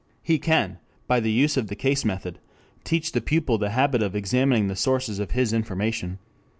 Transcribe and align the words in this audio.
He 0.23 0.39
can, 0.39 0.79
by 1.05 1.19
the 1.19 1.31
use 1.31 1.57
of 1.57 1.67
the 1.67 1.75
case 1.75 2.03
method, 2.03 2.39
teach 2.83 3.11
the 3.11 3.21
pupil 3.21 3.59
the 3.59 3.69
habit 3.69 4.01
of 4.01 4.15
examining 4.15 4.67
the 4.67 4.75
sources 4.75 5.19
of 5.19 5.29
his 5.37 5.53
information. 5.53 6.17